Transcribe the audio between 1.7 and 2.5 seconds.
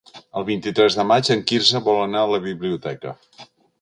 vol anar a la